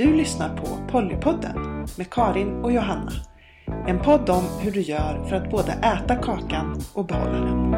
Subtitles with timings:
[0.00, 3.12] Du lyssnar på Pollypodden med Karin och Johanna.
[3.86, 7.74] En podd om hur du gör för att både äta kakan och behålla den.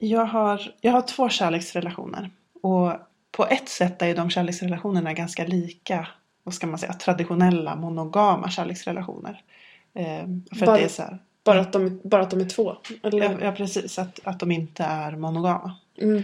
[0.00, 2.30] Jag har, jag har två kärleksrelationer.
[2.62, 2.92] Och
[3.32, 6.08] på ett sätt är de kärleksrelationerna ganska lika,
[6.42, 9.42] vad ska man säga, traditionella monogama kärleksrelationer.
[9.94, 10.26] Eh,
[10.58, 12.76] för Bara- det är så här, Bara att de, bara att de är två?
[13.02, 13.18] Eller?
[13.18, 15.74] ja, ja precis, att, att de inte är monogama.
[15.98, 16.22] Mm.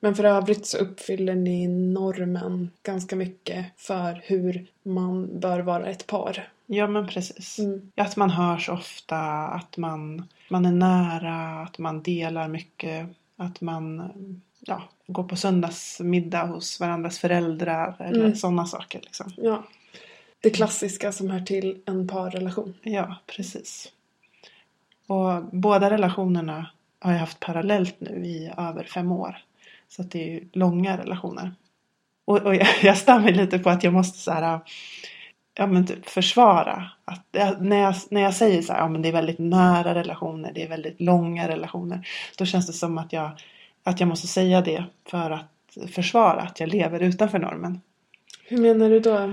[0.00, 6.06] Men för övrigt så uppfyller ni normen ganska mycket för hur man bör vara ett
[6.06, 6.48] par.
[6.66, 7.58] Ja men precis.
[7.58, 7.90] Mm.
[7.96, 13.06] Att man hörs ofta, att man, man är nära, att man delar mycket.
[13.36, 14.12] Att man
[14.60, 18.34] ja, går på söndagsmiddag hos varandras föräldrar eller Mm.
[18.34, 19.00] sådana saker.
[19.00, 19.32] Liksom.
[19.36, 19.64] Ja.
[20.40, 22.74] Det klassiska som hör till en parrelation.
[22.82, 23.92] Ja, precis.
[25.06, 26.66] Och båda relationerna
[27.00, 29.36] har jag haft parallellt nu i över fem år.
[29.88, 31.54] Så att det är ju långa relationer.
[32.24, 34.60] Och, och jag, jag stör mig lite på att jag måste så här,
[35.54, 36.90] ja men typ försvara.
[37.04, 39.94] Att jag, när, jag, när jag säger så här, ja men det är väldigt nära
[39.94, 42.08] relationer, det är väldigt långa relationer.
[42.38, 43.30] Då känns det som att jag,
[43.82, 47.80] att jag måste säga det för att försvara att jag lever utanför normen.
[48.46, 49.30] Hur menar du då?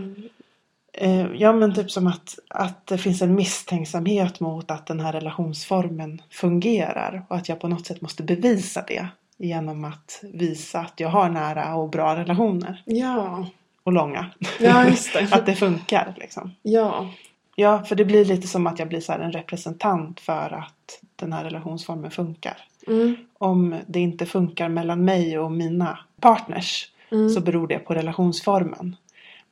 [0.94, 5.12] Eh, ja men typ som att, att det finns en misstänksamhet mot att den här
[5.14, 7.26] relationsformen fungerar.
[7.30, 9.08] Och att jag på något sätt måste bevisa det.
[9.38, 12.82] Genom att visa att jag har nära och bra relationer.
[12.86, 13.46] Ja,
[13.84, 14.30] Och långa.
[14.60, 15.28] ja just det.
[15.32, 16.52] att det funkar liksom.
[16.62, 17.10] Ja,
[17.56, 21.34] Ja, för det blir lite som att jag blir så en representant för att den
[21.34, 22.58] här relationsformen funkar.
[22.88, 23.16] mm.
[23.38, 27.30] Om det inte funkar mellan mig och mina partners Mm.
[27.30, 28.96] så beror det på relationsformen.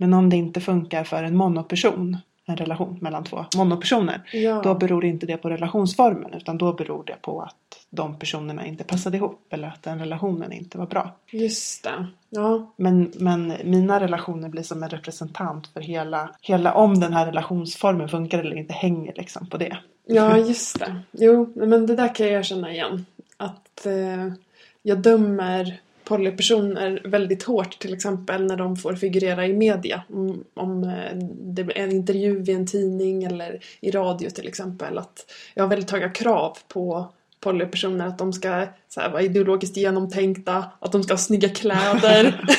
[0.02, 4.61] Men om det inte funkar för en monoperson, en relation mellan två monopersoner, ja.
[4.64, 8.83] då beror inte det på relationsformen utan då beror det på att de personerna inte
[8.83, 11.16] passade ihop eller att den relationen inte var bra.
[11.31, 12.07] Just det.
[12.29, 17.25] Ja, Men, men mina relationer blir som en representant för hela, hela om den här
[17.25, 19.78] relationsformen funkar eller inte hänger liksom på det.
[20.06, 21.01] ja just det.
[21.12, 23.06] Jo, men det där kan jag känna igen.
[23.38, 24.34] Att eh,
[24.81, 25.79] jag dömer
[26.09, 30.03] polypersoner väldigt hårt till exempel när de får figurera i media.
[30.09, 34.98] Om, om eh, det är en intervju i en tidning eller i radio till exempel.
[34.98, 37.08] Att jag har väldigt höga krav på
[37.40, 42.46] polypersoner att de ska så här, vara ideologiskt genomtänkta, att de ska ha snygga kläder.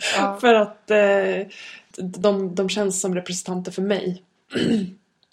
[0.16, 0.38] Ja.
[0.40, 1.46] för att eh,
[1.96, 4.22] de, de känns som representanter för mig.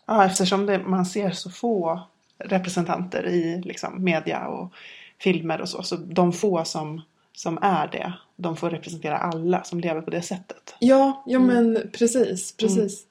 [0.05, 2.01] Ja, eftersom det, man ser så få
[2.37, 4.73] representanter i liksom, media och
[5.19, 5.83] filmer och så.
[5.83, 7.01] Så de få som,
[7.37, 10.75] som är det, de får representera alla som lever på det sättet.
[10.79, 11.47] Ja, ja Mm.
[11.71, 13.03] men precis, precis.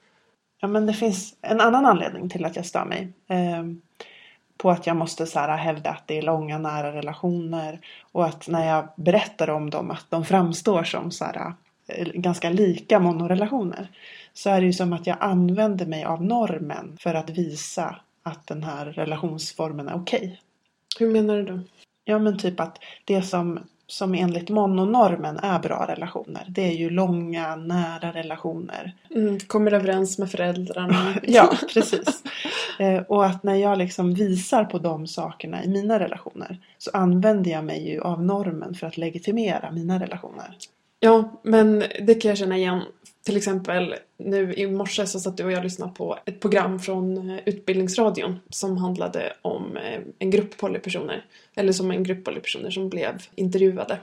[0.60, 3.08] Ja, men det finns en annan anledning till att jag stör mig.
[3.28, 3.64] Eh,
[4.56, 7.80] på att jag måste så här, hävda att det är långa nära relationer.
[8.12, 11.52] Och att när jag berättar om dem att de framstår som så här,
[11.88, 13.88] eh, ganska lika monorelationer.
[14.32, 18.46] Så är det ju som att jag använder mig av normen för att visa att
[18.46, 20.40] den här relationsformen är okej.
[20.98, 21.60] Hur menar du då?
[22.04, 26.44] Ja men typ att det som, som enligt mononormen är bra relationer.
[26.48, 28.94] Det är ju långa, nära relationer.
[29.10, 31.14] Mm, kommer överens med föräldrarna.
[31.22, 32.22] Ja, precis.
[32.78, 37.50] Eh, och att när jag liksom visar på de sakerna i mina relationer så använder
[37.50, 40.56] jag mig ju av normen för att legitimera mina relationer.
[41.00, 42.82] Ja, men det kan jag känna igen.
[43.26, 47.30] Till exempel nu i morse så satt du och jag lyssnade på ett program från
[47.30, 51.24] eh, Utbildningsradion som handlade om eh, en grupp polypersoner.
[51.56, 53.98] Eller som en grupp polypersoner som blev intervjuade.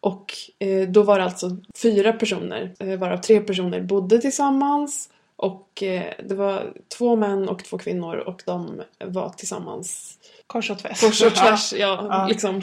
[0.00, 5.08] Och eh, då var det alltså fyra personer, varav tre personer bodde tillsammans.
[5.36, 5.68] Och
[6.24, 11.00] det var två män och två kvinnor och de var tillsammans Kors och tvärs.
[11.00, 11.72] kors och tvärs.
[11.78, 12.26] Ja, Ja.
[12.28, 12.62] Liksom,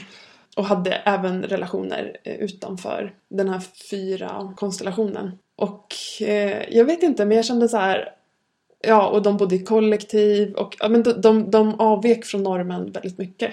[0.55, 5.37] och hade även relationer utanför den här fyra konstellationen.
[5.59, 8.09] Och eh, jag vet inte, men jag kände så här.
[8.81, 12.91] Ja, och de bodde i kollektiv och ja, men de, de, de avvek från normen
[12.91, 13.51] väldigt mycket.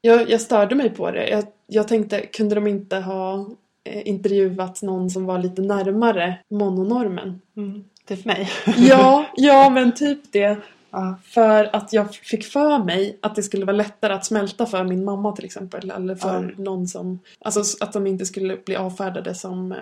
[0.00, 1.28] Jag, jag störde mig på det.
[1.28, 3.46] Jag, jag tänkte, kunde de inte ha
[3.84, 7.40] eh, intervjuat någon som var lite närmare mononormen?
[7.56, 8.50] Mm, typ mig.
[8.76, 10.56] Ja, ja men typ det.
[10.90, 11.14] Ja.
[11.24, 15.04] För att jag fick för mig att det skulle vara lättare att smälta för min
[15.04, 15.90] mamma till exempel.
[15.90, 17.18] Eller för någon som...
[17.40, 19.78] Alltså att de inte skulle bli avfärdade som, eh,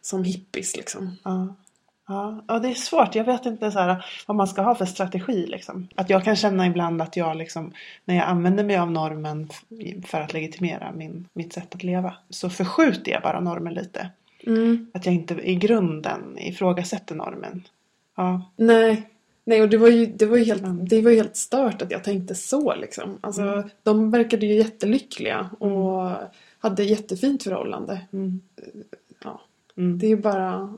[0.00, 1.16] som hippies liksom.
[1.24, 1.54] Ja.
[2.10, 3.14] Ja, ja, det är svårt.
[3.14, 5.46] Jag vet inte så här, vad man ska ha för strategi.
[5.46, 5.88] Liksom.
[5.94, 7.72] Att jag kan känna ibland att jag, liksom,
[8.04, 9.48] när jag använder mig av normen
[10.06, 14.10] för att legitimera min, mitt sätt att leva, så förskjuter jag bara normen lite.
[14.46, 14.90] Mm.
[14.94, 17.62] Att jag inte i grunden ifrågasätter normen.
[18.16, 19.02] Ja, Nej,
[19.44, 20.88] Nej, och det var ju, det var ju, helt, Mm.
[20.88, 23.18] det var helt stört att jag tänkte så liksom.
[23.20, 23.70] Alltså, Mm.
[23.82, 26.10] de verkade ju jättelyckliga och
[26.58, 28.00] hade jättefint förhållande.
[28.12, 28.40] Mm.
[29.78, 29.98] Mm.
[29.98, 30.74] Det är ju bara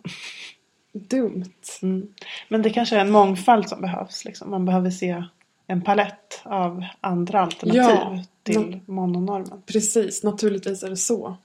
[0.92, 1.54] dumt.
[1.82, 2.08] Mm.
[2.48, 4.24] Men det kanske är en mångfald som behövs.
[4.24, 4.50] Liksom.
[4.50, 5.24] Man behöver se
[5.66, 8.24] en palett av andra alternativ Ja.
[8.42, 9.62] till mononormen.
[9.66, 11.36] Precis, naturligtvis är det så.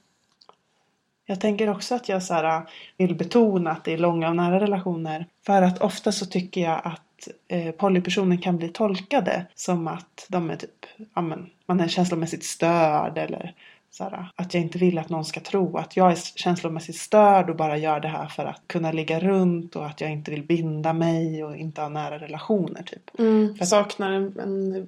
[1.26, 2.62] Jag tänker också att jag så här,
[2.96, 5.26] vill betona att det är långa och nära relationer.
[5.46, 10.50] För att ofta så tycker jag att eh, polypersoner kan bli tolkade som att de
[10.50, 13.54] är typ, ja, men, man är känslomässigt störd eller
[14.04, 17.56] här, att jag inte vill att någon ska tro att jag är känslomässigt störd och
[17.56, 20.92] bara gör det här för att kunna ligga runt och att jag inte vill binda
[20.92, 23.10] mig och inte ha nära relationer typ.
[23.58, 24.86] Jag saknar en, en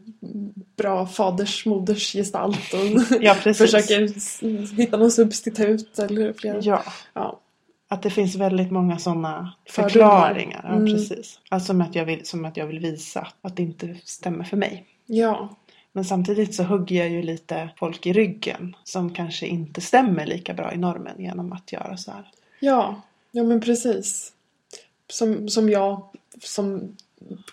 [0.76, 6.58] bra faders moders gestalt och Ja, försöker hitta någon substitut eller flera.
[6.60, 6.82] Ja,
[7.14, 7.40] Ja.
[7.88, 10.60] att det finns väldigt många sådana förklaringar.
[10.69, 10.84] Ja, Mm.
[10.94, 11.40] precis.
[11.49, 14.56] Alltså som att, jag vill, som att jag vill visa att det inte stämmer för
[14.56, 14.84] mig.
[15.06, 15.56] ja.
[15.98, 20.54] Men samtidigt så hugger jag ju lite folk i ryggen som kanske inte stämmer lika
[20.54, 22.30] bra i normen genom att göra så här.
[22.60, 24.32] Ja, ja men precis.
[25.08, 26.02] Som, som jag
[26.42, 26.96] som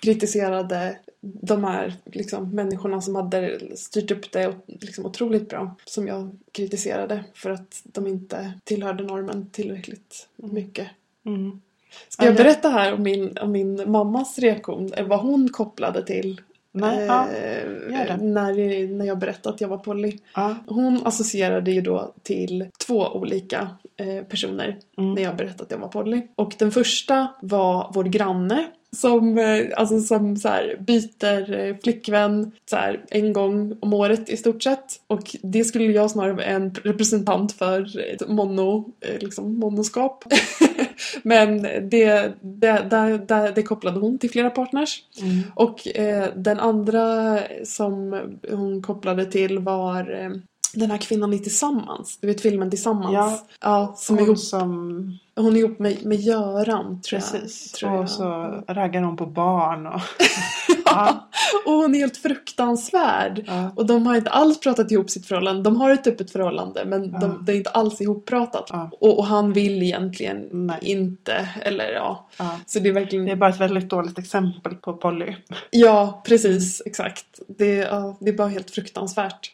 [0.01, 5.75] kritiserade de här liksom, människorna som hade styrt upp det liksom, otroligt bra.
[5.85, 10.87] Som jag kritiserade för att de inte tillhörde normen tillräckligt mycket.
[11.25, 11.61] Mm.
[12.09, 14.91] Ska jag berätta här om min, om min mammas reaktion?
[15.07, 16.41] Vad hon kopplade till
[16.75, 20.17] Nej, eh, ja, när, när jag berättade att jag var poly.
[20.35, 25.13] Ja, Hon associerade ju då till två olika eh, personer Mm.
[25.13, 26.21] när jag berättade att jag var poly.
[26.35, 32.75] Och den första var vår granne som, eh, alltså som så här, byter flickvän så
[32.75, 34.85] här, en gång om året i stort sett.
[35.07, 38.89] Och det skulle jag snarare vara en representant för ett mono,
[39.19, 40.23] liksom monoskap.
[41.23, 42.87] Men det, det,
[43.27, 45.03] det, det, kopplade hon till flera partners.
[45.21, 45.43] mm.
[45.55, 50.29] Och eh, den andra som hon kopplade till var eh,
[50.73, 52.17] den här kvinnan i Tillsammans.
[52.21, 53.13] Du vet filmen Tillsammans?
[53.13, 53.39] Ja.
[53.61, 55.19] ja som är Hon ihop, som...
[55.35, 57.69] hon är ihop med, med Göran tror Precis.
[57.71, 57.79] jag.
[57.79, 58.01] Tror jag.
[58.03, 58.23] och så
[58.67, 60.01] raggar hon på barn och...
[60.85, 61.29] ja,
[61.65, 63.43] Och hon är helt fruktansvärd.
[63.47, 63.71] ja.
[63.75, 65.61] Och de har inte alls pratat ihop sitt förhållande.
[65.63, 67.19] De har ett öppet förhållande men Ja.
[67.19, 68.65] de, det är inte alls ihoppratat.
[68.69, 68.89] Ja.
[68.99, 70.79] Och, och han vill egentligen Nej.
[70.81, 71.49] inte.
[71.61, 72.27] Eller ja.
[72.65, 73.25] Så det är verkligen...
[73.25, 75.35] Det är bara ett väldigt dåligt exempel på poly.
[75.69, 76.81] Ja, precis.
[76.85, 77.25] Exakt.
[77.47, 77.75] Det,
[78.19, 79.51] det är bara helt fruktansvärt.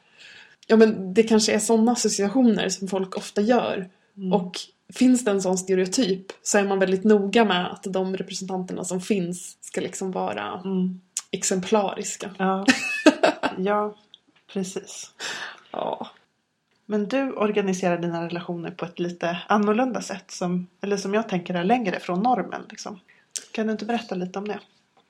[0.68, 3.90] Ja, men det kanske är sådana associationer som folk ofta gör.
[4.18, 4.34] Mm.
[4.34, 4.52] Och
[4.94, 9.02] finns det en sån stereotyp så är man väldigt noga med att de representanterna som
[9.02, 11.02] finns ska liksom vara Mm.
[11.32, 12.32] exemplariska.
[12.38, 12.66] Ja.
[13.58, 13.96] ja,
[14.54, 15.12] precis.
[15.72, 16.08] Ja.
[16.86, 20.32] Men du organiserar dina relationer på ett lite annorlunda sätt.
[20.32, 22.62] Som, eller som jag tänker är längre från normen.
[22.70, 23.00] Liksom.
[23.52, 24.60] Kan du inte berätta lite om det?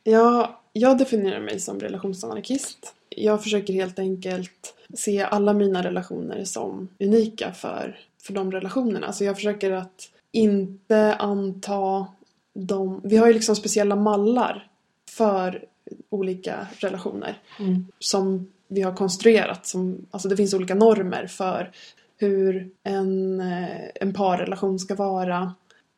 [0.03, 2.93] Ja, jag definierar mig som relationsanarkist.
[3.09, 9.07] Jag försöker helt enkelt se alla mina relationer som unika för, för de relationerna.
[9.07, 12.07] Alltså jag försöker att inte anta
[12.53, 13.01] de...
[13.03, 14.67] Vi har ju liksom speciella mallar
[15.09, 15.65] för
[16.09, 17.85] olika relationer Mm.
[17.99, 19.65] som vi har konstruerat.
[19.65, 21.71] Som, alltså det finns olika normer för
[22.17, 25.53] hur en, eh, en parrelation ska vara.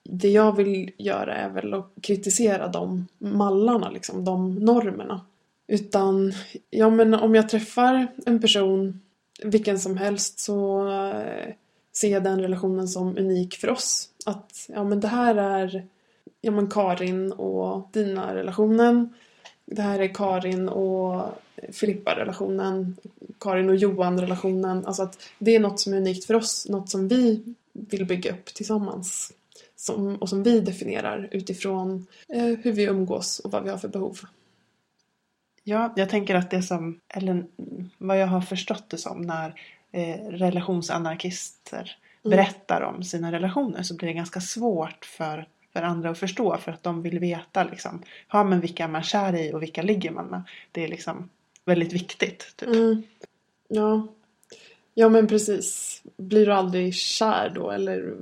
[0.10, 5.22] Det jag vill göra är väl att kritisera de mallarna, liksom, de normerna.
[5.68, 6.34] Utan,
[6.70, 9.02] ja men om jag träffar en person,
[9.44, 10.88] vilken som helst, så
[11.94, 14.10] se den relationen som unik för oss.
[14.26, 15.88] Att, ja men det här är
[16.42, 19.14] ja men Karin och Dina-relationen.
[19.66, 21.26] Det här är Karin och
[21.72, 22.98] Filippa-relationen.
[23.40, 24.86] Karin och Johan-relationen.
[24.86, 26.68] Alltså att det är något som är unikt för oss.
[26.70, 29.34] Något som vi vill bygga upp tillsammans.
[29.76, 33.88] Som, och som vi definierar utifrån eh, hur vi umgås och vad vi har för
[33.88, 34.20] behov.
[35.64, 37.46] Ja, jag tänker att det som, eller
[37.98, 39.62] vad jag har förstått det som när
[39.94, 42.38] eh, relationsanarkister Mm.
[42.38, 46.72] berättar om sina relationer så blir det ganska svårt för, för andra att förstå för
[46.72, 50.12] att de vill veta liksom, ja men vilka är man kär i och vilka ligger
[50.12, 50.42] man med.
[50.72, 51.30] Det är liksom
[51.66, 52.54] väldigt viktigt.
[52.56, 52.70] Typ.
[52.70, 53.04] Mm.
[53.68, 54.08] Ja.
[54.94, 56.02] ja, men precis.
[56.18, 57.72] Blir du aldrig kär då?
[57.72, 58.16] Eller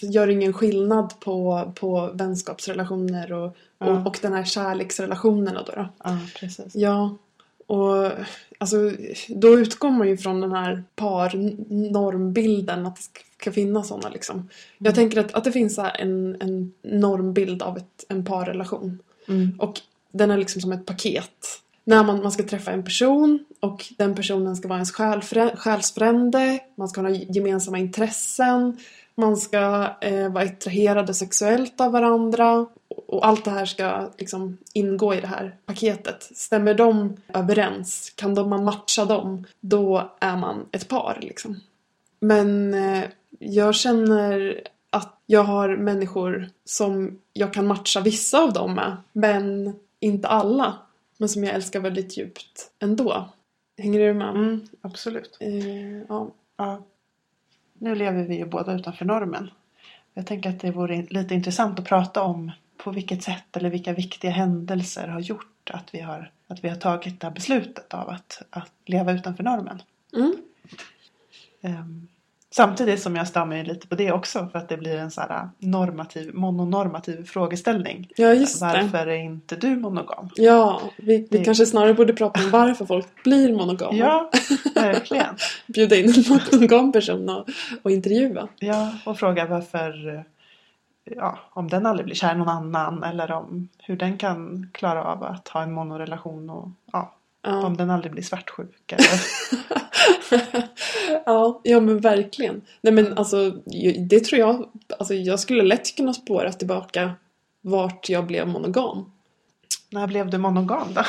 [0.00, 3.86] gör ingen skillnad på, på vänskapsrelationer och, Ja.
[3.86, 5.72] och, och den här kärleksrelationerna då?
[5.72, 5.88] då?
[6.04, 6.74] Ja, precis.
[6.74, 7.16] Ja,
[7.70, 8.10] och
[8.58, 8.92] alltså,
[9.28, 13.02] då utgår man ju från den här parnormbilden att det
[13.40, 14.48] ska finnas sådana liksom.
[14.78, 18.98] Jag tänker att, att det finns en, en normbild av ett, en parrelation.
[19.28, 19.60] Mm.
[19.60, 19.80] Och
[20.12, 21.46] den är liksom som ett paket.
[21.84, 26.58] När man, man ska träffa en person och den personen ska vara ens själfrä, själsfrände,
[26.74, 28.76] man ska ha gemensamma intressen,
[29.14, 32.66] man ska eh, vara attraherade sexuellt av varandra
[33.06, 36.22] och, allt det här ska liksom ingå i det här paketet.
[36.22, 41.60] Stämmer de överens, kan de, man matcha dem, då är man ett par liksom.
[42.20, 43.04] Men eh,
[43.38, 49.74] jag känner att jag har människor som jag kan matcha vissa av dem med, men
[50.00, 50.76] inte alla.
[51.18, 53.28] Men som jag älskar väldigt djupt ändå.
[53.78, 54.30] Hänger du med?
[54.30, 55.36] Mm, absolut.
[55.40, 56.30] Eh, ja.
[56.56, 56.82] Ja.
[57.78, 59.50] Nu lever vi ju båda utanför normen.
[60.14, 62.52] Jag tänker att det vore lite intressant att prata om
[62.84, 66.76] på vilket sätt eller vilka viktiga händelser har gjort att vi har, att vi har
[66.76, 69.82] tagit det här beslutet av att, att leva utanför normen.
[70.16, 70.34] Mm.
[71.62, 72.08] Ehm,
[72.50, 75.20] samtidigt som jag stör mig lite på det också för att det blir en så
[75.20, 78.08] här normativ, mononormativ frågeställning.
[78.16, 78.66] Ja, just det.
[78.66, 80.28] Varför är inte du monogam?
[80.36, 83.96] Ja, vi, vi Det- kanske snarare borde prata om varför folk blir monogama.
[83.96, 84.30] Ja,
[84.74, 85.34] verkligen.
[85.66, 87.48] Bjuda in en monogam person och,
[87.82, 88.48] och intervjua.
[88.58, 90.24] Ja, och fråga varför,
[91.16, 95.04] ja, om den aldrig blir kär i någon annan eller om hur den kan klara
[95.04, 97.66] av att ha en monorelation och ja, Ja.
[97.66, 98.92] om den aldrig blir svartsjuk.
[98.92, 99.20] Eller,
[101.26, 102.62] ja, ja men verkligen.
[102.80, 103.50] Nej men alltså,
[104.08, 107.12] det tror jag, alltså jag skulle lätt kunna spåra tillbaka
[107.60, 109.12] vart jag blev monogam.
[109.90, 111.02] när blev du monogam då?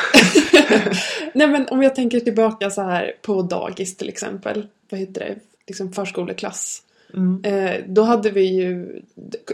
[1.33, 4.67] Nej men om jag tänker tillbaka så här på dagis till exempel.
[4.89, 5.35] Vad heter det?
[5.67, 6.83] Liksom förskoleklass.
[7.13, 7.41] Mm.
[7.43, 9.01] Eh, då hade vi ju...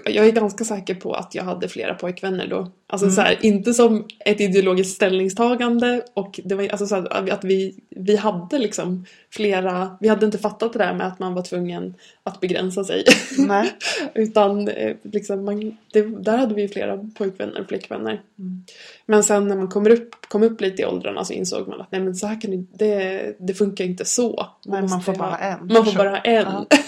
[0.05, 2.71] Jag är ganska säker på att jag hade flera pojkvänner då.
[2.89, 3.15] Alltså Mm.
[3.15, 7.75] så här, inte som ett ideologiskt ställningstagande och det var alltså så här, att vi,
[7.89, 9.97] vi hade liksom flera...
[9.99, 13.03] Vi hade inte fattat det där med att man var tvungen att begränsa sig.
[13.37, 13.71] Nej.
[14.13, 18.21] Utan eh, liksom man, det, där hade vi ju flera pojkvänner och flickvänner.
[18.39, 18.63] Mm.
[19.05, 21.91] Men sen när man kommer upp, kom upp lite i åldrarna så insåg man att
[21.91, 24.45] nej men så här kan det, det, det funkar inte så.
[24.65, 25.67] Nej, man får ha- bara en.
[25.67, 26.65] Man får bara ha en Ja.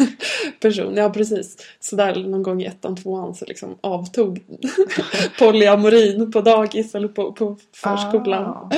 [0.62, 1.58] person, ja precis.
[1.80, 4.44] Så där någon gång i ettan, tvåan så liksom avtog
[5.40, 8.46] polyamorin på dagis eller på, på förskolan.
[8.46, 8.70] Ah,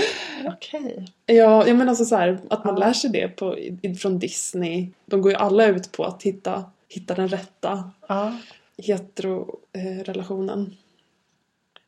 [0.46, 1.06] Okej.
[1.26, 2.80] Ja, jag menar alltså så här, att man Ja.
[2.86, 3.58] lär sig det på,
[4.02, 4.90] från Disney.
[5.06, 8.34] De går ju alla ut på att hitta, hitta den rätta Ja.
[8.78, 10.76] hetero-relationen.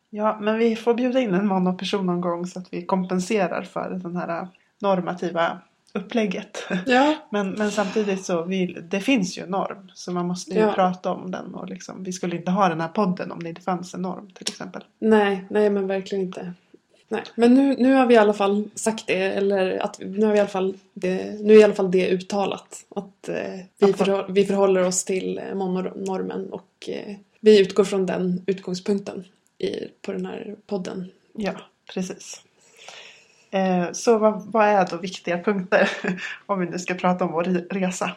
[0.10, 3.90] ja, men vi får bjuda in en monoperson någon gång så att vi kompenserar för
[4.04, 4.48] den här
[4.82, 5.60] normativa
[5.94, 6.64] upplägget.
[6.86, 10.60] Ja, Men, men samtidigt så vill, det finns ju en norm så man måste ju
[10.60, 10.74] Ja.
[10.74, 13.62] prata om den och liksom, vi skulle inte ha den här podden om det inte
[13.62, 14.84] fanns en norm till exempel.
[15.00, 16.54] nej, nej men verkligen inte.
[17.08, 20.26] Nej, men nu, nu har vi i alla fall sagt det, eller att vi- nu
[20.26, 22.86] har vi i alla fall det, nu är i alla fall det uttalat.
[22.96, 23.88] Att eh, vi, Ja.
[23.88, 29.24] förhå- vi förhåller oss till eh, mononormen och eh, vi utgår från den utgångspunkten
[29.58, 31.12] i, på den här podden.
[31.34, 31.54] Ja,
[31.94, 32.42] precis.
[33.54, 35.90] Eh, så vad, vad är då viktiga punkter
[36.46, 38.12] om vi nu ska prata om vår re- resa?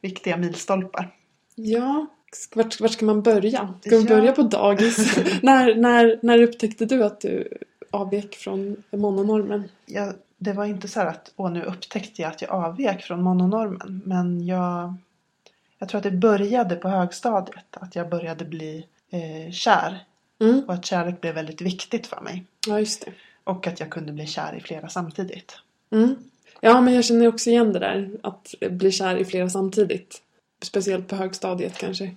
[0.00, 1.10] Viktiga milstolpar.
[1.54, 2.06] Ja,
[2.54, 3.74] vart, vart ska man börja?
[3.80, 4.08] Ska vi Ja.
[4.16, 5.16] börja på dagis?
[5.42, 7.48] när, när, när upptäckte du att du
[7.90, 9.68] avvek från mononormen?
[9.86, 13.22] Jag, det var inte så här att åh, nu upptäckte jag att jag avvek från
[13.22, 14.02] mononormen.
[14.04, 14.94] Men jag,
[15.78, 17.64] jag tror att det började på högstadiet.
[17.70, 19.98] Att jag började bli eh, kär.
[20.40, 20.62] Mm.
[20.66, 22.44] Och att kärlek blev väldigt viktigt för mig.
[22.66, 23.12] Ja, just det.
[23.50, 25.54] Och att jag kunde bli kär i flera samtidigt.
[25.90, 26.16] Mm.
[26.60, 28.10] Ja, men jag känner också igen det där.
[28.22, 30.22] Att bli kär i flera samtidigt.
[30.62, 32.14] Speciellt på högstadiet kanske.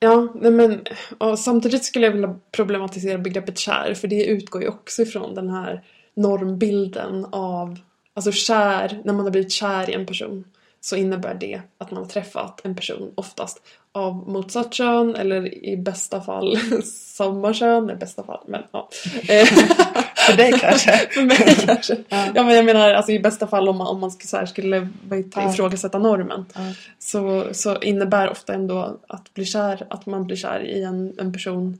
[0.00, 0.80] Ja, nej men
[1.18, 3.94] och samtidigt skulle jag vilja problematisera begreppet kär.
[3.94, 7.78] För det utgår ju också ifrån den här normbilden av...
[8.14, 10.44] Alltså kär, när man har blivit kär i en person.
[10.80, 13.62] Så innebär det att man har träffat en person oftast
[13.94, 17.90] av motsatt kön eller i bästa fall samma kön.
[17.90, 18.88] I bästa fall, men ja.
[19.28, 19.46] Eh,
[20.26, 20.92] För dig kanske?
[21.10, 21.96] För mig kanske.
[22.08, 22.26] Ja.
[22.34, 24.46] Ja men jag menar alltså i bästa fall om man, om man skulle, så här,
[24.46, 24.88] skulle
[25.34, 25.50] Ja.
[25.52, 26.44] ifrågasätta normen.
[26.54, 26.60] Ja.
[26.98, 31.32] Så, så innebär ofta ändå att bli kär, att man blir kär i en, en
[31.32, 31.78] person.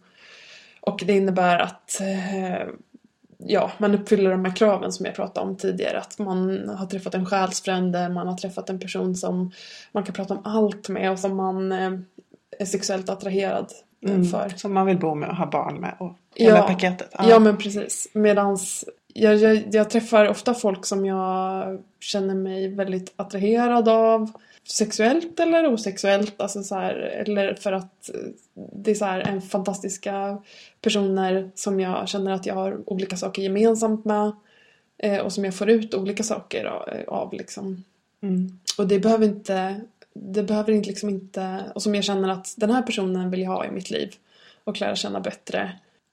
[0.81, 2.69] Och det innebär att eh,
[3.47, 5.99] ja, man uppfyller de här kraven som jag pratade om tidigare.
[5.99, 9.51] Att man har träffat en själsfrände, man har träffat en person som
[9.93, 11.93] man kan prata om allt med och som man eh,
[12.59, 13.67] är sexuellt attraherad
[14.07, 14.49] eh, Mm, för.
[14.57, 15.95] som man vill bo med och ha barn med.
[15.99, 16.63] Och hela Ja.
[16.67, 17.11] paketet.
[17.29, 18.09] Ja, men precis.
[18.13, 24.31] Medans jag, jag, jag träffar ofta folk som jag känner mig väldigt attraherad av.
[24.71, 26.41] Sexuellt eller osexuellt.
[26.41, 28.21] Alltså så här, eller för att eh,
[28.55, 30.43] det är så här en fantastiska
[30.81, 34.33] personer som jag känner att jag har olika saker gemensamt med.
[34.99, 36.89] Eh, och som jag får ut olika saker av.
[37.07, 37.85] av liksom.
[38.23, 38.59] Mm.
[38.79, 39.81] Och det behöver inte,
[40.15, 43.51] det behöver inte liksom inte, och som jag känner att den här personen vill jag
[43.51, 44.15] ha i mitt liv
[44.65, 45.73] och lära känna bättre.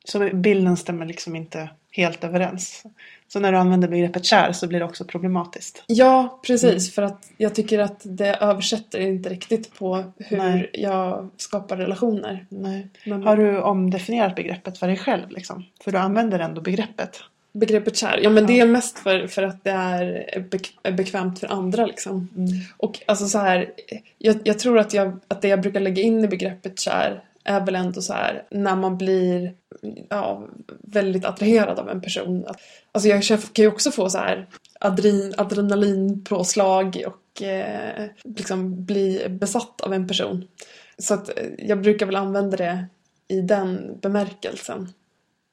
[0.09, 2.83] Så bilden stämmer liksom inte helt överens.
[3.27, 5.83] Så när du använder begreppet kär så blir det också problematiskt.
[5.87, 6.95] Ja, precis.
[6.95, 10.69] För att jag tycker att det översätter inte riktigt på hur Nej.
[10.73, 12.45] jag skapar relationer.
[12.49, 12.87] Nej.
[13.05, 15.29] Men Har du omdefinierat begreppet för dig själv?
[15.29, 15.65] Liksom?
[15.83, 17.19] För du använder ändå begreppet.
[17.53, 18.65] Begreppet kär, ja men det Ja.
[18.65, 22.29] är mest för, för att det är bek- bekvämt för andra liksom.
[22.77, 23.71] Och alltså så här,
[24.17, 27.65] jag, jag tror att, jag, att det jag brukar lägga in i begreppet kär är
[27.65, 29.53] väl ändå så här när man blir
[30.09, 30.47] ja,
[30.83, 32.45] väldigt attraherad av en person.
[32.91, 34.47] Alltså jag kan ju också få så här
[34.79, 40.47] adrin, adrenalinpåslag och eh, liksom bli besatt av en person.
[40.97, 42.85] Så att eh, jag brukar väl använda det
[43.27, 44.89] i den bemärkelsen.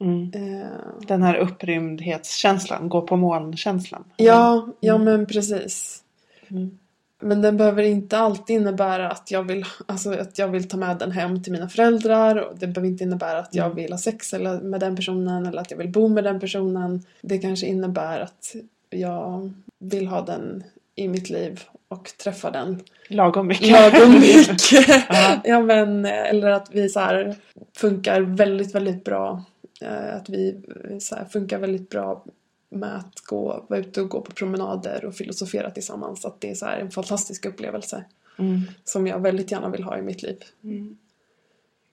[0.01, 0.31] Mm.
[0.35, 0.69] Eh,
[1.07, 4.05] Den här upprymdhetskänslan, gå på molnkänslan.
[4.17, 5.05] Ja, ja Mm.
[5.05, 6.03] men precis.
[6.49, 6.79] Mm.
[7.25, 10.97] Men den behöver inte alltid innebära att jag vill, alltså att jag vill ta med
[10.99, 12.37] den hem till mina föräldrar.
[12.37, 13.77] Och det behöver inte innebära att jag Mm.
[13.77, 17.03] vill ha sex eller med den personen eller att jag vill bo med den personen.
[17.21, 18.55] Det kanske innebär att
[18.91, 20.65] jag vill ha den
[20.95, 23.71] i mitt liv och träffa den Lagom mycket.
[23.71, 24.87] lagom mycket.
[25.45, 25.61] Ja.
[25.61, 27.37] men, eller att vi så här
[27.77, 29.45] funkar väldigt, väldigt bra.
[29.81, 30.57] Eh, Att vi
[31.01, 32.25] så här, funkar väldigt bra
[32.75, 36.25] med att gå, vara ute och gå på promenader och filosofera tillsammans.
[36.25, 38.05] Att det är så en fantastisk upplevelse
[38.39, 38.63] Mm.
[38.85, 40.39] som jag väldigt gärna vill ha i mitt liv.
[40.65, 40.97] Mm.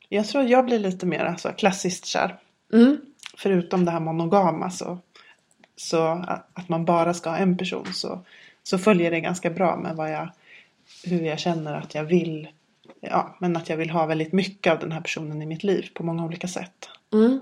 [0.09, 2.39] Jag tror jag blir lite mer alltså, klassiskt kär.
[2.73, 2.97] Mm.
[3.37, 4.97] Förutom det här monogama så,
[5.75, 8.19] så att man bara ska ha en person så,
[8.63, 10.29] så följer det ganska bra med vad jag,
[11.03, 12.47] hur jag känner att jag vill.
[12.99, 15.89] Ja, men att jag vill ha väldigt mycket av den här personen i mitt liv
[15.93, 16.89] på många olika sätt.
[17.13, 17.39] Mm.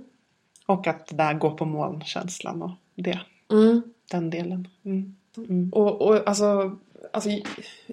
[0.65, 3.19] Och att det där går på molnkänslan och det,
[3.51, 3.81] Mm.
[4.11, 4.67] den delen.
[4.85, 5.15] Mm.
[5.37, 5.69] Mm.
[5.73, 6.77] Och, och alltså,
[7.13, 7.29] alltså,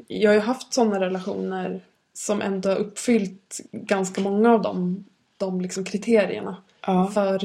[0.06, 1.80] jag har ju haft sådana relationer
[2.12, 5.04] som ändå har uppfyllt ganska många av de,
[5.36, 6.56] de liksom kriterierna.
[6.86, 7.10] Ja.
[7.14, 7.40] för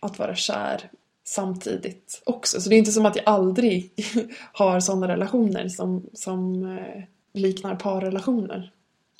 [0.00, 0.90] att vara kär
[1.24, 2.60] samtidigt också.
[2.60, 3.92] Så det är inte som att jag aldrig
[4.52, 8.72] har sådana relationer som, som eh, liknar parrelationer.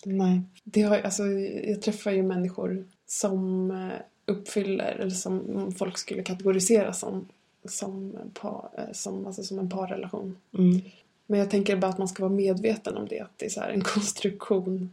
[0.04, 0.40] Nej.
[0.64, 1.22] Det har, alltså,
[1.64, 7.28] jag träffar ju människor som eh, uppfyller, eller som folk skulle kategorisera som,
[7.64, 10.36] som, par, eh, som, alltså, som en parrelation.
[10.58, 10.80] Mm.
[11.26, 13.60] Men jag tänker bara att man ska vara medveten om det, att det är så
[13.60, 14.90] här en konstruktion.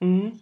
[0.00, 0.38] Mm.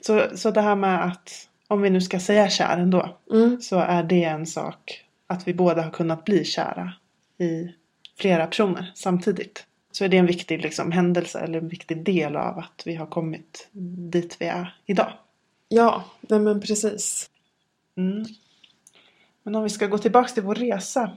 [0.00, 3.16] Så, så det här med att om vi nu ska säga kär ändå.
[3.32, 3.60] Mm.
[3.60, 6.92] så är det en sak att vi båda har kunnat bli kära
[7.38, 7.68] i
[8.18, 9.66] flera personer samtidigt.
[9.92, 13.06] Så är det en viktig liksom, händelse eller en viktig del av att vi har
[13.06, 13.68] kommit
[14.12, 15.12] dit vi är idag.
[15.68, 17.30] Ja, nej men precis.
[17.96, 18.24] Mm.
[19.42, 21.16] Men om vi ska gå tillbaka till vår resa.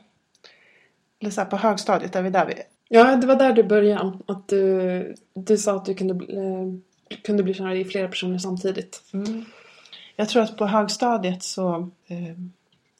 [1.19, 2.63] Eller så här på högstadiet, är vi där vi är?
[2.89, 4.17] Ja, det var där du började.
[4.27, 9.03] Att du, du sa att du kunde, eh, kunde bli kär i flera personer samtidigt.
[9.13, 9.45] Mm.
[10.15, 12.35] Jag tror att på högstadiet så eh,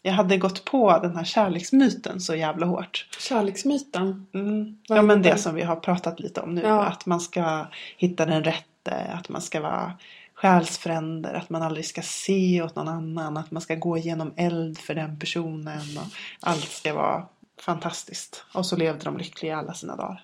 [0.02, 3.08] jag hade gått på den här kärleksmyten så jävla hårt.
[3.20, 4.28] Kärleksmyten.
[4.34, 4.78] Mm.
[4.88, 5.38] Ja men det?
[5.38, 6.62] som vi har pratat lite om nu.
[6.62, 6.86] Ja.
[6.86, 9.94] Att man ska hitta den rätte, att man ska vara
[10.38, 14.78] själsfränder, att man aldrig ska se åt någon annan, att man ska gå igenom eld
[14.78, 16.08] för den personen och
[16.40, 17.28] allt ska vara
[17.62, 18.46] fantastiskt.
[18.54, 20.24] Och så levde de lyckliga alla sina dagar.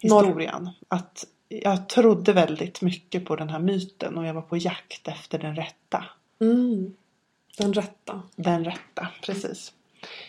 [0.00, 0.70] Historien.
[0.88, 5.38] Att jag trodde väldigt mycket på den här myten och jag var på jakt efter
[5.38, 6.04] den rätta.
[6.40, 6.94] Mm.
[7.58, 8.22] Den rätta.
[8.36, 9.72] Den rätta, precis.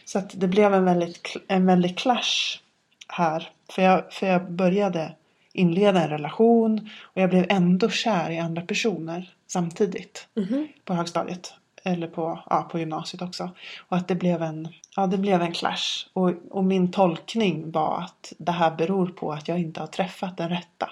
[0.06, 2.60] Så att det blev en väldigt, en väldigt clash
[3.08, 3.52] här.
[3.70, 5.16] För jag, för jag började
[5.54, 10.68] inleda en relation och jag blev ändå kär i andra personer samtidigt Mhm.
[10.86, 11.54] på högstadiet.
[11.86, 13.50] Eller på, ja, på gymnasiet också.
[13.88, 16.08] Och att det blev en, ja, det blev en clash.
[16.14, 20.38] Och, och min tolkning var att det här beror på att jag inte har träffat
[20.38, 20.90] den rätta.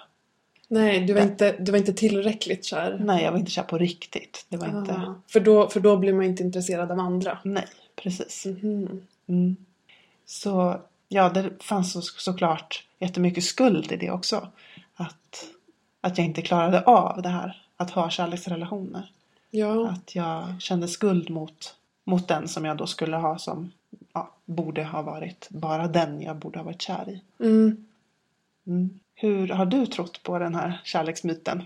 [0.67, 2.97] Nej, du var, inte, du var inte tillräckligt kär.
[2.99, 4.45] Nej, jag var inte kär på riktigt.
[4.49, 4.93] Det var inte...
[4.93, 7.37] Ah, för, då, för då blir man inte intresserad av andra.
[7.43, 7.65] Nej,
[8.03, 8.45] precis.
[8.45, 9.01] Mhm.
[9.27, 9.55] Mm.
[10.25, 10.81] Så
[11.13, 14.47] ja, det fanns så, såklart jättemycket skuld i det också.
[14.93, 15.45] Att,
[16.01, 17.61] att jag inte klarade av det här.
[17.77, 19.11] Att ha kärleksrelationer.
[19.49, 19.89] Ja.
[19.89, 23.71] Att jag kände skuld mot, mot den som jag då skulle ha som
[24.13, 27.43] ja, borde ha varit bara den jag borde ha varit kär i.
[27.43, 27.85] Mm.
[28.67, 28.99] Mm.
[29.15, 31.63] Hur har du trott på den här kärleksmyten?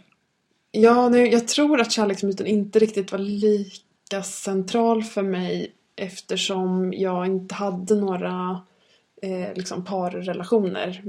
[0.71, 7.25] Ja, nej, jag tror att kärleksmyten inte riktigt var lika central för mig eftersom jag
[7.25, 8.61] inte hade några
[9.25, 11.03] eh, liksom parrelationer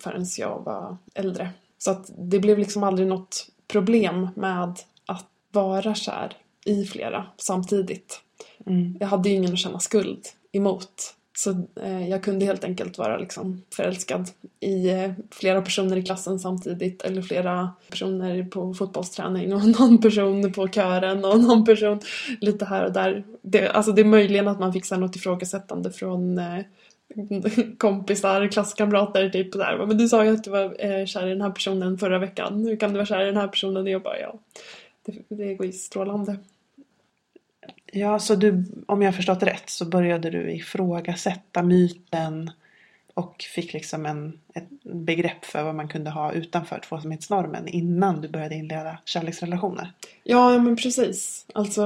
[0.00, 1.50] förrän jag var äldre.
[1.78, 4.74] Så att det blev liksom aldrig något problem med
[5.06, 6.32] att vara kär
[6.64, 8.20] i flera samtidigt.
[8.66, 8.96] Mm.
[9.00, 11.12] Jag hade ju ingen att känna skuld emot.
[11.38, 11.50] Så
[11.82, 14.30] eh, jag kunde helt enkelt vara liksom förälskad
[14.60, 20.52] i eh, flera personer i klassen samtidigt eller flera personer på fotbollsträning och någon person
[20.52, 22.00] på kören och någon person
[22.40, 23.24] lite här och där.
[23.42, 26.60] Det, alltså det är möjligen att man fick något ifrågasättande från eh,
[27.78, 29.86] kompisar, klasskamrater typ där.
[29.86, 32.64] Men du sa ju att du var eh, kär i den här personen förra veckan.
[32.64, 33.82] Hur kan du vara kär i den här personen?
[33.82, 34.38] Och jag bara ja,
[35.06, 36.36] det, det går ju strålande.
[37.92, 42.50] Ja, så du, om jag förstått rätt så började du ifrågasätta myten
[43.14, 48.28] och fick liksom en, ett begrepp för vad man kunde ha utanför tvåsamhetsnormen innan du
[48.28, 49.92] började inleda kärleksrelationer.
[50.24, 51.46] Ja, men precis.
[51.54, 51.82] Alltså,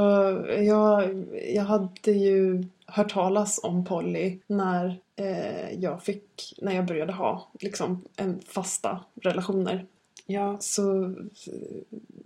[0.59, 7.12] jag, jag hade ju hört talas om Polly när eh, jag fick, när jag började
[7.12, 9.87] ha liksom en fasta relationer.
[10.26, 11.14] Ja, Så,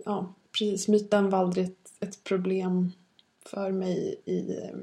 [0.05, 0.87] ja, precis.
[0.87, 2.91] Myten var aldrig ett, ett problem
[3.45, 4.75] för mig i, eh,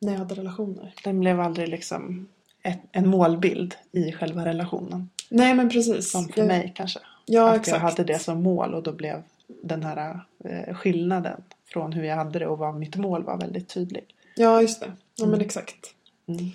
[0.00, 0.94] när jag hade relationer.
[1.04, 2.28] den blev aldrig liksom
[2.62, 5.08] ett, en målbild i själva relationen.
[5.28, 6.10] Nej, men precis.
[6.10, 7.00] Som för Jag- mig kanske.
[7.26, 7.74] Ja, att exakt.
[7.76, 9.22] jag hade det som mål och då blev
[9.62, 13.68] den här eh, skillnaden från hur jag hade det och vad mitt mål var väldigt
[13.68, 14.04] tydlig.
[14.38, 14.92] Ja, just det.
[15.16, 15.46] Ja, men Mm.
[15.46, 15.94] exakt.
[16.28, 16.50] Mm.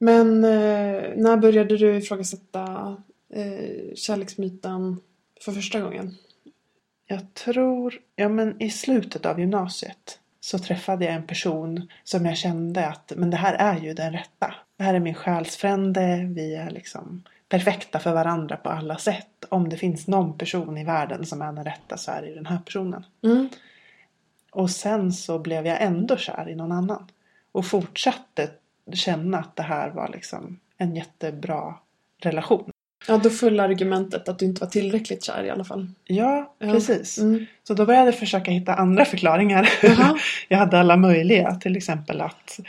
[0.00, 2.96] Men eh, när började du ifrågasätta
[3.34, 5.00] eh, kärleksmyten
[5.44, 6.14] för första gången?
[7.06, 12.36] Jag tror, ja men i slutet av gymnasiet så träffade jag en person som jag
[12.36, 14.54] kände att men det här är ju den rätta.
[14.76, 19.44] Det här är min själsfrände, vi är liksom perfekta för varandra på alla sätt.
[19.48, 22.46] Om det finns någon person i världen som är den rätta så är det den
[22.46, 23.04] här personen.
[23.24, 23.48] Mm.
[24.52, 27.06] Och sen så blev jag ändå kär i någon annan.
[27.52, 28.50] Och fortsatte
[28.92, 31.74] känna att det här var liksom en jättebra
[32.22, 32.70] relation.
[33.08, 35.88] Ja, då föll argumentet att du inte var tillräckligt kär i alla fall.
[36.04, 36.72] Ja, Ja.
[36.72, 37.18] precis.
[37.18, 37.46] Mm.
[37.62, 39.68] Så då började jag försöka hitta andra förklaringar.
[39.82, 40.18] Jaha.
[40.48, 41.54] jag hade alla möjliga.
[41.54, 42.60] Till exempel att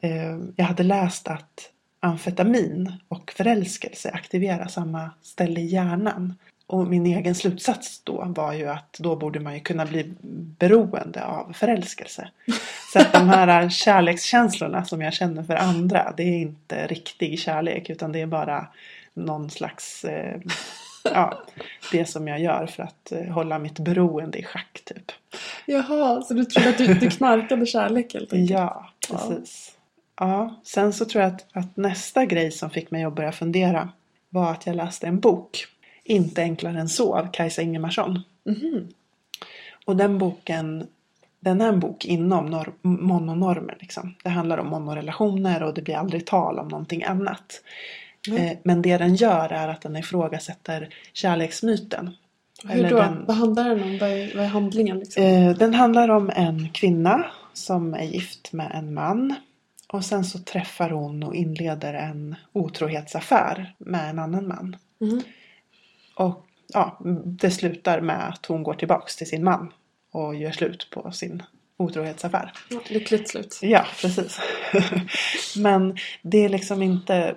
[0.00, 1.70] eh, jag hade läst att
[2.00, 6.34] amfetamin och förälskelse aktiverar samma ställe i hjärnan.
[6.68, 10.14] Och min egen slutsats då var ju att då borde man ju kunna bli
[10.58, 12.28] beroende av förälskelse.
[12.92, 17.90] Så att de här kärlekskänslorna som jag känner för andra, det är inte riktig kärlek
[17.90, 18.66] utan det är bara
[19.14, 20.40] någon slags, eh,
[21.04, 21.42] ja,
[21.92, 25.12] det som jag gör för att eh, hålla mitt beroende i schack typ.
[25.66, 28.50] Jaha, så du trodde att du, du knarkade kärlek helt enkelt?
[28.50, 29.72] Ja, precis.
[30.18, 33.88] Ja, sen så tror jag att, att nästa grej som fick mig att börja fundera
[34.28, 35.66] var att jag läste en bok.
[36.08, 38.20] Inte enklare än så av Kajsa Ingemarsson.
[38.44, 38.88] Mhm.
[39.84, 40.86] Och den boken,
[41.40, 43.76] den är en bok inom nor- mononormer.
[43.80, 44.14] Liksom.
[44.22, 47.62] Det handlar om monorelationer och det blir aldrig tal om någonting annat.
[48.28, 48.42] Mm.
[48.46, 52.10] Eh, men det den gör är att den ifrågasätter kärleksmyten.
[52.64, 52.96] Hur då?
[52.96, 53.98] den- Vad handlar den om?
[53.98, 55.22] Vad är, vad är handlingen liksom?
[55.24, 59.34] Eh, den handlar om en kvinna som är gift med en man.
[59.88, 64.76] Och sen så träffar hon och inleder en otrohetsaffär med en annan man.
[65.00, 65.22] Mhm.
[66.16, 69.72] Och ja, det slutar med att hon går tillbaks till sin man
[70.10, 71.42] och gör slut på sin
[71.76, 72.52] otrohetsaffär.
[72.70, 73.58] Ja, lyckligt slut.
[73.62, 74.40] Ja, precis.
[75.56, 77.36] Men det är liksom inte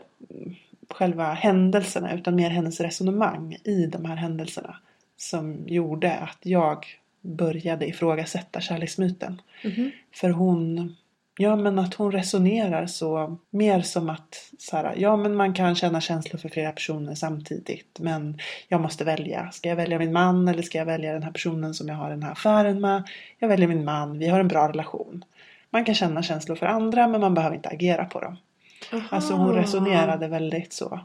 [0.89, 4.75] själva händelserna utan mer hennes resonemang i de här händelserna
[5.17, 6.85] som gjorde att jag
[7.21, 9.41] började ifrågasätta kärleksmyten.
[9.63, 9.91] Mhm.
[10.11, 10.95] För hon,
[11.41, 15.75] ja men att hon resonerar så mer som att så här, ja men man kan
[15.75, 19.51] känna känslor för flera personer samtidigt men jag måste välja.
[19.51, 22.09] Ska jag välja min man eller ska jag välja den här personen som jag har
[22.09, 23.03] den här affären med?
[23.39, 25.25] Jag väljer min man, vi har en bra relation.
[25.69, 28.37] Man kan känna känslor för andra men man behöver inte agera på dem.
[28.93, 29.01] Aha.
[29.09, 30.99] Alltså hon resonerade väldigt så.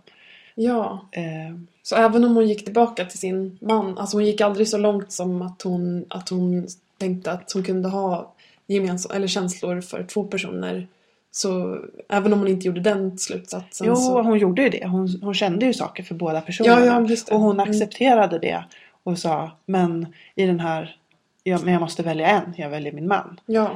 [0.55, 4.69] Ja, Eh, så även om hon gick tillbaka till sin man, alltså hon gick aldrig
[4.69, 6.67] så långt som att hon, att hon
[6.99, 8.35] tänkte att hon kunde ha
[8.67, 10.89] gemensam, eller känslor för två personer.
[11.31, 14.23] Så även om hon inte gjorde den slutsatsen jo, så...
[14.23, 14.87] hon gjorde ju det.
[14.87, 16.85] Hon, hon kände ju saker för båda personerna.
[16.87, 17.17] Ja, ja.
[17.35, 17.71] Och hon Mm.
[17.71, 18.65] accepterade det
[19.03, 20.97] och sa men i den här,
[21.43, 23.41] ja, men jag måste välja en, jag väljer min man.
[23.47, 23.71] Ja,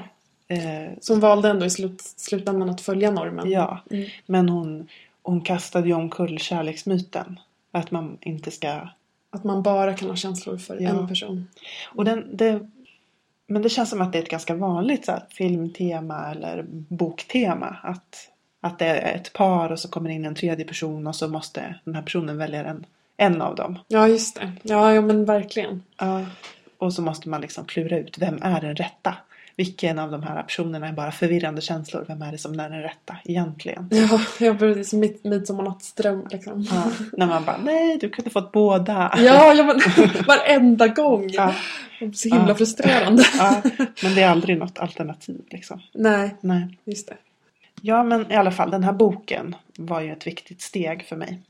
[0.51, 3.51] Eh, så hon valde ändå i slut, slutändan att följa normen.
[3.51, 4.09] ja, Mm.
[4.27, 4.89] men hon,
[5.23, 7.41] hon kastade ju omkull kärleksmyten.
[7.73, 8.81] Att man inte ska...
[9.31, 10.89] Att man bara kan ha känslor för Ja.
[10.91, 11.49] en person.
[11.95, 12.61] Och den, det,
[13.49, 17.77] men det känns som att det är ett ganska vanligt så här, filmtema eller boktema.
[17.83, 18.29] Att,
[18.61, 21.75] att det är ett par och så kommer in en tredje person och så måste
[21.85, 23.79] den här personen välja en, en av dem.
[23.89, 24.53] Ja, just det.
[24.63, 25.83] Ja, ja men verkligen.
[25.97, 26.27] Ja.
[26.79, 29.15] Och så måste man liksom klura ut, vem är den rätta?
[29.59, 32.05] Vilken av de här personerna är bara förvirrande känslor?
[32.09, 33.89] Vem är det som är den rätta egentligen?
[33.91, 36.67] Ja, jag började som mitt, midsommarnattsdröm liksom.
[36.71, 39.15] Ja, när man bara, nej du kunde fått båda.
[39.17, 39.81] Ja, ja men
[40.27, 41.29] varenda gång.
[41.33, 41.55] Ja,
[42.15, 42.55] Så himla Ja.
[42.55, 43.25] frustrerande.
[43.39, 43.63] ja,
[44.03, 45.81] men det är aldrig något alternativ liksom.
[45.95, 46.79] Nej, Nej.
[46.85, 47.17] just det.
[47.83, 51.41] Ja, men i alla fall den här boken var ju ett viktigt steg för mig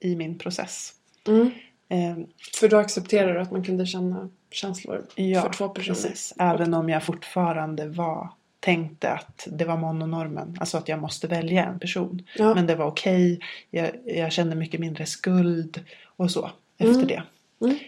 [0.00, 0.92] i min process.
[1.26, 1.50] Mm.
[1.88, 2.24] Eh,
[2.60, 5.94] För då accepterar du att man kunde känna känslor ja, för två personer.
[5.94, 6.34] precis.
[6.38, 8.28] Även om jag fortfarande var
[8.60, 12.22] tänkte att det var mononormen, alltså att jag måste välja en person.
[12.36, 12.54] Ja.
[12.54, 15.84] Men det var okej, jag, jag kände mycket mindre skuld
[16.16, 17.06] och så efter Mm.
[17.06, 17.22] det.
[17.66, 17.78] Mm.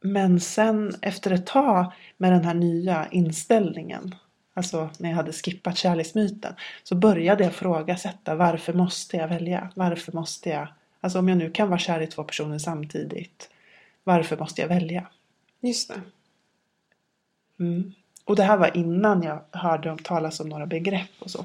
[0.00, 4.14] Men sen efter ett tag med den här nya inställningen,
[4.54, 9.70] alltså när jag hade skippat kärleksmyten, så började jag frågasätta varför måste jag välja?
[9.74, 10.68] Varför måste jag?
[11.00, 13.50] Alltså om jag nu kan vara kär i två personer samtidigt,
[14.04, 15.06] varför måste jag välja?
[15.60, 16.00] Just det.
[17.58, 17.92] Mm.
[18.24, 21.44] Och det här var innan jag hörde om talas om några begrepp och så.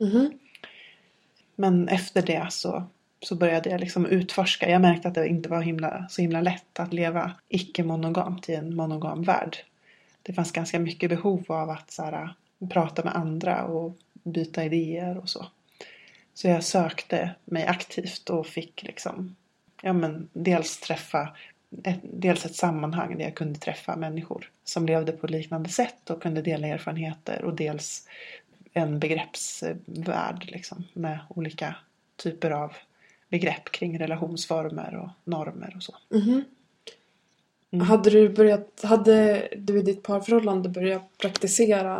[0.00, 0.38] Mhm.
[1.54, 2.84] Men efter det så,
[3.22, 4.70] så började jag liksom utforska.
[4.70, 8.76] Jag märkte att det inte var himla, så himla lätt att leva icke-monogamt i en
[8.76, 9.56] monogam värld.
[10.22, 12.34] Det fanns ganska mycket behov av att så här,
[12.70, 15.46] prata med andra och byta idéer och så.
[16.34, 19.36] Så jag sökte mig aktivt och fick liksom,
[19.82, 21.28] ja men dels träffa
[21.84, 26.22] ett, dels ett sammanhang där jag kunde träffa människor som levde på liknande sätt och
[26.22, 28.08] kunde dela erfarenheter och dels
[28.72, 31.76] en begreppsvärld liksom, med olika
[32.16, 32.72] typer av
[33.28, 35.94] begrepp kring relationsformer och normer och så.
[36.08, 36.44] Mhm.
[37.72, 37.86] Mm.
[37.86, 41.96] Hade du börjat, hade du i ditt parförhållande börjat praktisera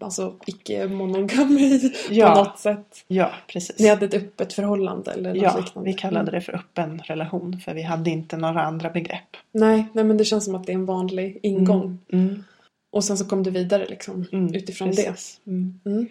[0.00, 2.34] alltså icke-monogami Ja.
[2.34, 3.04] på något sätt?
[3.06, 3.78] Ja, precis.
[3.78, 5.90] Ni hade ett öppet förhållande eller något Ja, liknande?
[5.90, 9.36] vi kallade det för öppen relation för vi hade inte några andra begrepp.
[9.52, 11.98] Nej, nej, men det känns som att det är en vanlig ingång.
[12.12, 12.44] Mm,
[12.92, 15.40] Och sen så kom du vidare liksom mm, utifrån precis.
[15.46, 15.80] Mm.
[15.84, 15.90] det.
[15.90, 16.06] Mm.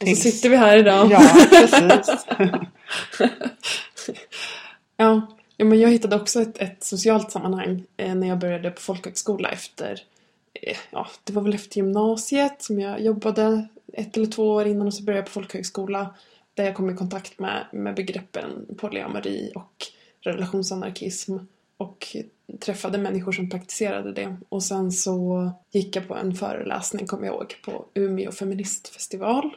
[0.00, 1.10] Och så sitter vi här idag.
[1.10, 2.26] Ja, precis.
[4.96, 8.80] Ja, ja men jag hittade också ett, ett socialt sammanhang eh, när jag började på
[8.80, 10.02] folkhögskola efter,
[10.54, 14.86] eh, ja, det var väl efter gymnasiet som jag jobbade ett eller två år innan
[14.86, 16.14] och så började jag på folkhögskola
[16.54, 19.86] där jag kom i kontakt med, med begreppen polyamori och
[20.20, 21.36] relationsanarkism
[21.76, 22.16] och
[22.60, 24.36] träffade människor som praktiserade det.
[24.48, 29.56] Och sen så gick jag på en föreläsning, kommer jag ihåg, på Umeå feministfestival.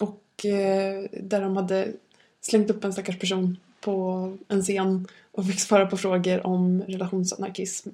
[0.00, 1.92] Och eh, där de hade
[2.40, 3.56] slängt upp en stackars person
[3.86, 7.88] på en scen och fick svara på frågor om relationsanarkism.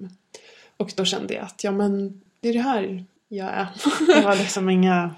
[0.77, 3.67] Och då kände jag att ja men det är det här jag är.
[4.15, 5.15] Det var liksom inga,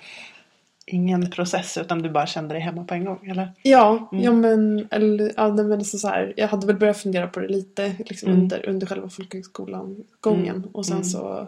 [0.85, 3.51] ingen process utan du bara kände dig hemma på en gång, eller?
[3.63, 4.23] ja, Mm.
[4.23, 7.47] ja men, eller, ja, men så, så här, jag hade väl börjat fundera på det
[7.47, 8.41] lite liksom Mm.
[8.41, 10.55] under, under själva folkhögskolan gången.
[10.55, 10.69] Mm.
[10.71, 11.03] Och sen Mm.
[11.05, 11.47] så,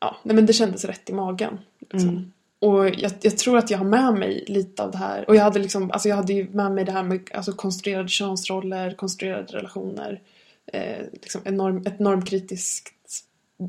[0.00, 1.58] ja, nej men det kändes rätt i magen.
[1.90, 2.32] Liksom.
[2.62, 5.28] Och jag, jag tror att jag har med mig lite av det här.
[5.28, 8.08] Och jag hade liksom, alltså jag hade ju med mig det här med alltså konstruerade
[8.08, 10.20] könsroller, konstruerade relationer.
[10.72, 12.94] Eh, liksom enorm, ett normkritiskt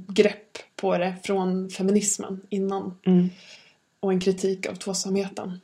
[0.08, 2.94] grepp på det från feminismen innan.
[3.06, 3.30] Mm.
[4.00, 5.60] Och en kritik av tvåsamheten.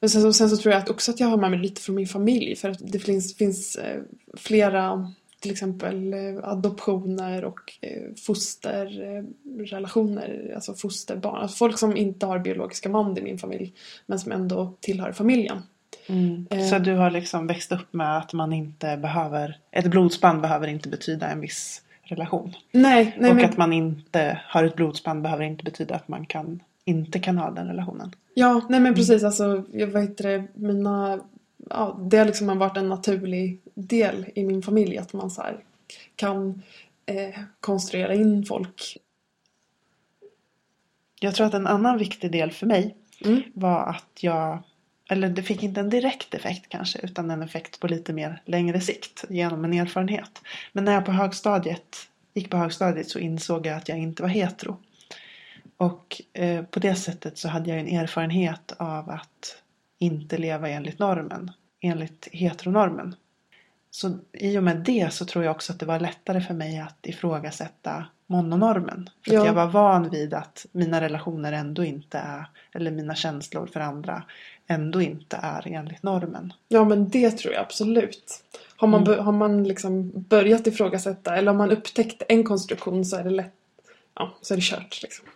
[0.00, 1.80] Men sen, så- sen så tror jag att också att jag har med mig lite
[1.80, 2.56] från min familj.
[2.56, 4.00] För att det finns, finns eh,
[4.36, 11.42] flera till exempel eh, adoptioner och eh, fosterrelationer, alltså fosterbarn.
[11.42, 13.72] Alltså folk som inte har biologiska band i min familj
[14.06, 15.62] men som ändå tillhör familjen.
[16.06, 16.46] Mm.
[16.50, 16.66] Eh.
[16.66, 20.88] Så du har liksom växt upp med att man inte behöver, ett blodsband behöver inte
[20.88, 22.54] betyda en viss relation.
[22.72, 26.26] Nej, nej och men, att man inte har ett blodsband behöver inte betyda att man
[26.26, 28.14] kan, inte kan ha den relationen.
[28.34, 31.20] ja, nej men precis alltså, jag vet det, mina,
[31.70, 35.42] ja, det har liksom varit en naturlig del i min familj att man så
[36.16, 36.62] kan
[37.06, 38.96] eh, konstruera in folk.
[41.20, 43.42] Jag tror att en annan viktig del för mig Mm.
[43.54, 44.62] var att jag,
[45.10, 48.80] eller det fick inte en direkt effekt kanske, utan en effekt på lite mer längre
[48.80, 50.42] sikt genom en erfarenhet.
[50.72, 51.96] Men när jag på högstadiet,
[52.34, 54.76] gick på högstadiet så insåg jag att jag inte var hetero.
[55.76, 59.62] Och eh, på det sättet så hade jag en erfarenhet av att
[59.98, 63.16] inte leva enligt normen, enligt heteronormen.
[63.94, 66.78] Så i och med det så tror jag också att det var lättare för mig
[66.78, 69.10] att ifrågasätta mononormen.
[69.24, 69.46] För Ja.
[69.46, 74.22] jag var van vid att mina relationer ändå inte är, eller mina känslor för andra
[74.66, 76.52] ändå inte är enligt normen.
[76.68, 78.44] Ja men det tror jag absolut.
[78.76, 79.24] Har man, Mm.
[79.24, 83.52] har man liksom börjat ifrågasätta eller har man upptäckt en konstruktion så är det lätt,
[84.14, 85.26] ja så är det kört liksom.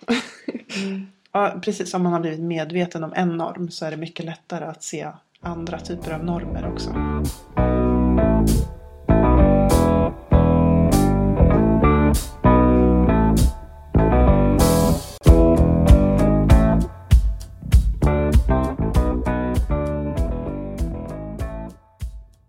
[1.32, 4.64] Ja, precis som man har blivit medveten om en norm så är det mycket lättare
[4.64, 5.08] att se
[5.40, 6.90] andra typer av normer också.